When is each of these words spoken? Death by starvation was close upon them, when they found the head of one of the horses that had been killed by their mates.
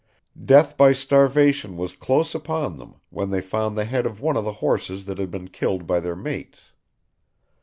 Death 0.43 0.77
by 0.77 0.93
starvation 0.93 1.77
was 1.77 1.95
close 1.95 2.33
upon 2.33 2.77
them, 2.77 2.95
when 3.11 3.29
they 3.29 3.39
found 3.39 3.77
the 3.77 3.85
head 3.85 4.07
of 4.07 4.19
one 4.19 4.35
of 4.35 4.43
the 4.43 4.53
horses 4.53 5.05
that 5.05 5.19
had 5.19 5.29
been 5.29 5.47
killed 5.49 5.85
by 5.85 5.99
their 5.99 6.15
mates. 6.15 6.71